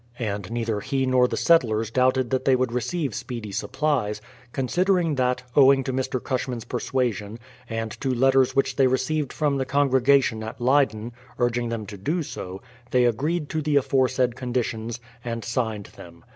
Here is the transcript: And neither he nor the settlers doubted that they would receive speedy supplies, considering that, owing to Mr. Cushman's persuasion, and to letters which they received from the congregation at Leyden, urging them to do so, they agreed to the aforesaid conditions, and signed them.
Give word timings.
And 0.17 0.49
neither 0.49 0.79
he 0.79 1.05
nor 1.05 1.27
the 1.27 1.37
settlers 1.37 1.91
doubted 1.91 2.31
that 2.31 2.43
they 2.43 2.55
would 2.55 2.71
receive 2.71 3.13
speedy 3.13 3.51
supplies, 3.51 4.19
considering 4.51 5.13
that, 5.13 5.43
owing 5.55 5.83
to 5.83 5.93
Mr. 5.93 6.19
Cushman's 6.19 6.65
persuasion, 6.65 7.37
and 7.69 7.91
to 8.01 8.09
letters 8.11 8.55
which 8.55 8.77
they 8.77 8.87
received 8.87 9.31
from 9.31 9.57
the 9.59 9.65
congregation 9.67 10.41
at 10.41 10.59
Leyden, 10.59 11.11
urging 11.37 11.69
them 11.69 11.85
to 11.85 11.97
do 11.97 12.23
so, 12.23 12.63
they 12.89 13.05
agreed 13.05 13.47
to 13.49 13.61
the 13.61 13.75
aforesaid 13.75 14.35
conditions, 14.35 14.99
and 15.23 15.45
signed 15.45 15.85
them. 15.95 16.23